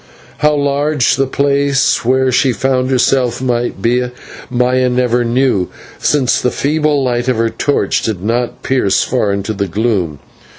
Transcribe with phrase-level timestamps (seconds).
[0.39, 4.09] How large the place where she found herself might be
[4.49, 9.53] Maya never knew, since the feeble light of her torch did not pierce far into
[9.53, 10.17] the gloom.